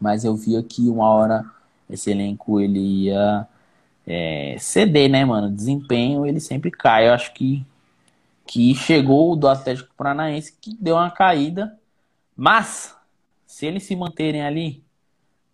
[0.00, 1.44] mas eu via que uma hora
[1.88, 3.46] esse elenco ele ia
[4.06, 5.50] é, ceder, né, mano?
[5.50, 7.08] Desempenho ele sempre cai.
[7.08, 7.64] Eu acho que,
[8.52, 11.80] que chegou do Atlético Paranaense que deu uma caída,
[12.36, 12.94] mas
[13.46, 14.84] se eles se manterem ali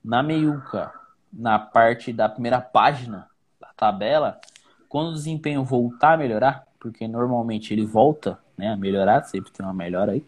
[0.04, 0.92] na meiuca,
[1.32, 3.28] na parte da primeira página
[3.60, 4.40] da tabela,
[4.88, 9.64] quando o desempenho voltar a melhorar, porque normalmente ele volta né, a melhorar, sempre tem
[9.64, 10.24] uma melhora aí.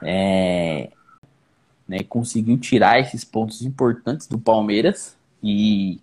[0.00, 0.92] É,
[1.88, 6.00] né, conseguiu tirar esses pontos importantes do Palmeiras e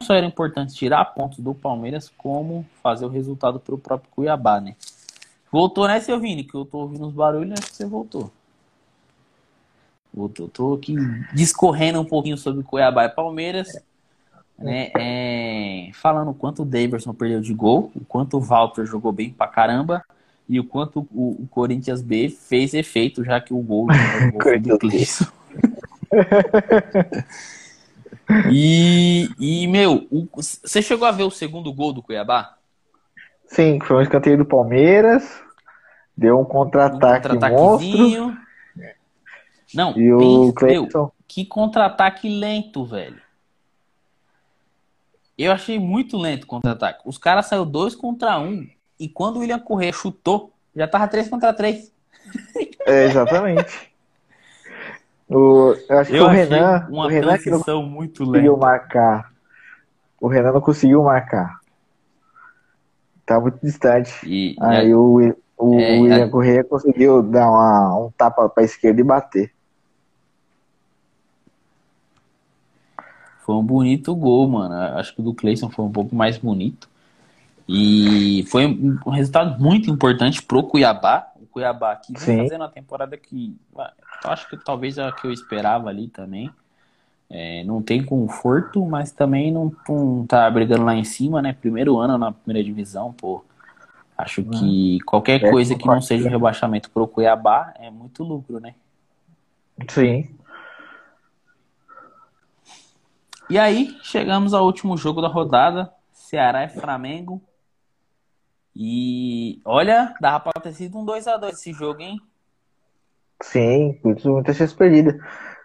[0.00, 4.58] só era importante tirar pontos do Palmeiras, como fazer o resultado para o próprio Cuiabá,
[4.58, 4.74] né?
[5.52, 6.44] Voltou, né, seu Vini?
[6.44, 8.32] Que eu tô ouvindo os barulhos, acho que você voltou.
[10.12, 10.48] Voltou.
[10.48, 10.96] Tô aqui
[11.34, 13.68] discorrendo um pouquinho sobre Cuiabá e Palmeiras.
[14.58, 19.10] Né, é, falando o quanto o Davidson perdeu de gol, o quanto o Walter jogou
[19.10, 20.04] bem pra caramba
[20.48, 23.86] e o quanto o, o Corinthians B fez efeito, já que o gol, o
[24.32, 25.26] gol foi do Cleison.
[28.52, 32.56] e, e, meu, o, você chegou a ver o segundo gol do Cuiabá?
[33.52, 35.42] Sim, foi um escanteio do Palmeiras.
[36.16, 38.36] Deu um contra-ataque um monstro.
[39.74, 41.12] Não, e o Cleiton...
[41.28, 43.20] que contra-ataque lento, velho.
[45.36, 47.02] Eu achei muito lento o contra-ataque.
[47.04, 48.66] Os caras saiu dois contra um
[48.98, 51.92] e quando o William Corrêa chutou, já tava 3 contra 3.
[52.84, 53.92] É, exatamente.
[55.28, 58.66] O, eu acho que eu o Renan, uma o Renan que não muito conseguiu lenta.
[58.66, 59.32] marcar.
[60.20, 61.61] O Renan não conseguiu marcar.
[63.24, 64.12] Tá muito distante.
[64.24, 68.64] E, Aí é, o, o, é, William é, Correia conseguiu dar uma, um tapa pra
[68.64, 69.52] esquerda e bater.
[73.44, 74.74] Foi um bonito gol, mano.
[74.98, 76.88] Acho que o do Cleison foi um pouco mais bonito.
[77.68, 81.28] E foi um resultado muito importante pro Cuiabá.
[81.40, 83.56] O Cuiabá que vem fazendo a temporada que
[84.24, 86.50] acho que talvez é a que eu esperava ali também.
[87.34, 91.56] É, não tem conforto, mas também não, não tá brigando lá em cima, né?
[91.58, 93.42] Primeiro ano na primeira divisão, pô.
[94.18, 98.60] Acho que qualquer é, coisa que não seja um rebaixamento pro Cuiabá é muito lucro,
[98.60, 98.74] né?
[99.88, 100.28] Sim.
[103.48, 105.90] E aí, chegamos ao último jogo da rodada.
[106.12, 107.42] Ceará e Flamengo.
[108.76, 112.20] E olha, dava pra ter sido um 2x2 esse jogo, hein?
[113.42, 115.18] Sim, muita chance perdida.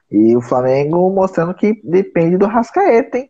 [0.09, 3.29] E o Flamengo mostrando que depende do Rascaeta, hein?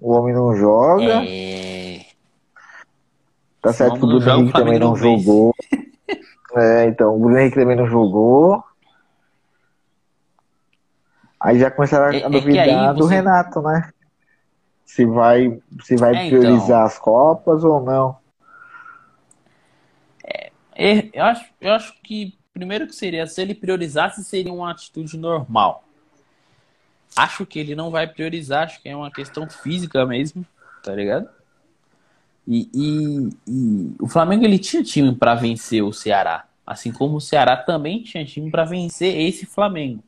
[0.00, 1.24] O homem não joga.
[1.24, 2.04] É...
[3.60, 5.54] Tá certo que o Bruno Henrique também não, jogou.
[6.56, 8.62] é, então, o Bruno Henrique também não jogou.
[11.40, 13.92] Aí já começaram a é, duvidar é do Renato, né?
[14.92, 18.18] se vai, se vai é, priorizar então, as Copas ou não.
[20.22, 24.70] É, é, eu, acho, eu acho que, primeiro que seria, se ele priorizasse, seria uma
[24.70, 25.84] atitude normal.
[27.16, 30.46] Acho que ele não vai priorizar, acho que é uma questão física mesmo,
[30.82, 31.28] tá ligado?
[32.46, 37.20] E, e, e o Flamengo ele tinha time para vencer o Ceará, assim como o
[37.20, 40.02] Ceará também tinha time para vencer esse Flamengo.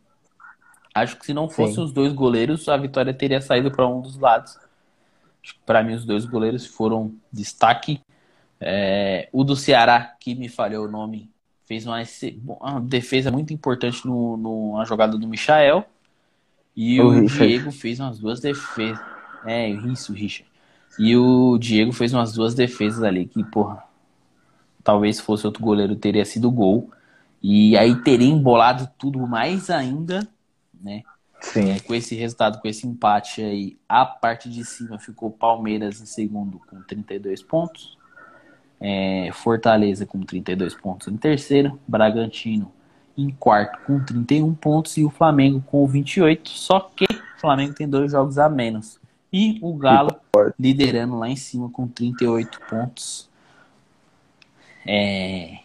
[0.95, 4.17] Acho que se não fossem os dois goleiros, a vitória teria saído para um dos
[4.17, 4.57] lados.
[5.67, 8.01] Para mim, os dois goleiros foram destaque.
[8.61, 11.29] É, o do Ceará, que me falhou o nome,
[11.65, 12.03] fez uma,
[12.61, 15.85] uma defesa muito importante no, na jogada do Michael.
[16.77, 19.01] E o, o Diego fez umas duas defesas.
[19.45, 20.51] É, isso, Richard.
[20.99, 23.83] E o Diego fez umas duas defesas ali que, porra,
[24.83, 26.91] talvez fosse outro goleiro teria sido gol.
[27.43, 30.27] E aí teria embolado tudo mais ainda,
[30.81, 31.03] né?
[31.41, 31.71] Sim.
[31.71, 36.07] É, com esse resultado, com esse empate aí, a parte de cima ficou Palmeiras em
[36.07, 37.99] segundo com 32 pontos.
[38.87, 41.81] É, Fortaleza com 32 pontos em terceiro.
[41.89, 42.71] Bragantino
[43.17, 44.99] em quarto com 31 pontos.
[44.99, 46.51] E o Flamengo com 28.
[46.51, 49.01] Só que o Flamengo tem dois jogos a menos.
[49.33, 50.15] E o Galo
[50.61, 53.27] liderando lá em cima com 38 pontos.
[54.87, 55.61] É,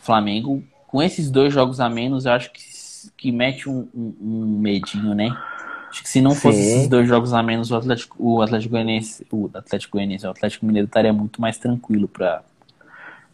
[0.00, 2.62] Flamengo, com esses dois jogos a menos, eu acho que,
[3.16, 5.28] que mete um, um, um medinho, né?
[5.88, 9.24] Acho que se não fosse esses dois jogos a menos, o Atlético, o Atlético Goianiense,
[9.30, 12.42] o Atlético Goianiense, o Atlético Mineiro estaria muito mais tranquilo para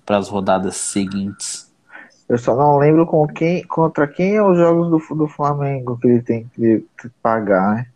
[0.06, 1.70] as rodadas seguintes.
[2.28, 6.06] Eu só não lembro com quem, contra quem é os jogos do, do Flamengo que
[6.06, 6.84] ele tem que
[7.22, 7.86] pagar, né?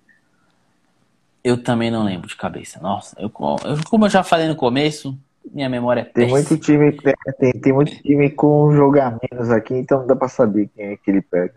[1.43, 2.81] Eu também não lembro de cabeça.
[2.81, 3.33] Nossa, eu,
[3.65, 5.17] eu, como eu já falei no começo,
[5.53, 6.93] minha memória é tem muito time
[7.39, 11.11] tem, tem muito time com jogamentos aqui, então não dá para saber quem é que
[11.11, 11.55] ele pega.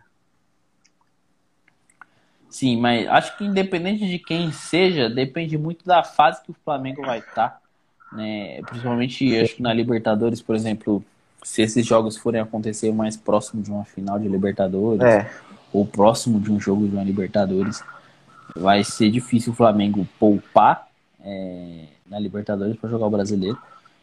[2.49, 7.01] Sim, mas acho que independente de quem seja, depende muito da fase que o Flamengo
[7.01, 7.61] vai estar.
[8.11, 8.61] Né?
[8.63, 11.03] Principalmente, acho que na Libertadores, por exemplo,
[11.43, 15.29] se esses jogos forem acontecer mais próximo de uma final de Libertadores, é.
[15.71, 17.81] ou próximo de um jogo de uma Libertadores,
[18.55, 20.87] vai ser difícil o Flamengo poupar
[21.23, 23.57] é, na Libertadores para jogar o brasileiro.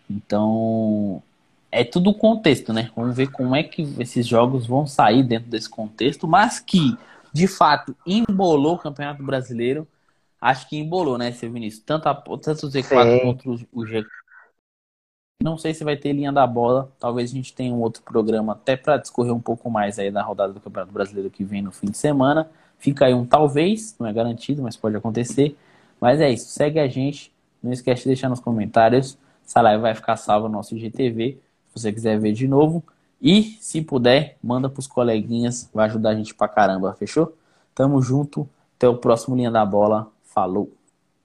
[0.08, 1.22] Então,
[1.70, 2.90] é tudo contexto, né?
[2.96, 6.96] Vamos ver como é que esses jogos vão sair dentro desse contexto, mas que,
[7.32, 9.86] de fato, embolou o Campeonato Brasileiro.
[10.46, 11.82] Acho que embolou, né, seu Vinícius?
[11.84, 14.04] Tanto, a, tanto o Z4 quanto o G.
[15.42, 16.92] Não sei se vai ter linha da bola.
[17.00, 20.22] Talvez a gente tenha um outro programa até para discorrer um pouco mais aí da
[20.22, 22.48] rodada do Campeonato Brasileiro que vem no fim de semana.
[22.78, 25.56] Fica aí um talvez, não é garantido, mas pode acontecer.
[26.00, 27.32] Mas é isso, segue a gente.
[27.60, 29.18] Não esquece de deixar nos comentários.
[29.44, 31.40] Essa live vai ficar salva no nosso IGTV,
[31.74, 32.84] se você quiser ver de novo.
[33.20, 37.34] E, se puder, manda pros coleguinhas, vai ajudar a gente pra caramba, fechou?
[37.74, 40.08] Tamo junto, até o próximo Linha da Bola.
[40.36, 40.68] Falou!